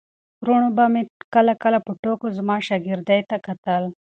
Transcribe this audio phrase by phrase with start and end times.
[0.41, 1.01] وروڼو به مې
[1.35, 3.83] کله کله په ټوکه زما شاګردۍ ته کتل.